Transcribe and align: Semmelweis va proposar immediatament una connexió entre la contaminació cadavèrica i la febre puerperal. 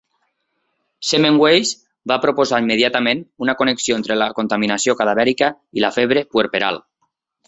Semmelweis 1.09 1.73
va 2.11 2.15
proposar 2.23 2.59
immediatament 2.63 3.21
una 3.47 3.55
connexió 3.59 3.97
entre 4.01 4.17
la 4.21 4.29
contaminació 4.39 4.97
cadavèrica 5.03 5.51
i 5.81 5.85
la 5.85 5.93
febre 5.99 6.25
puerperal. 6.37 6.81